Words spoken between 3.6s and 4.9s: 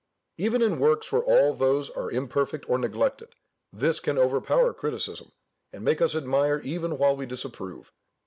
this can overpower